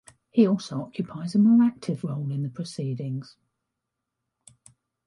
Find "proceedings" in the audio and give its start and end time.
2.49-3.37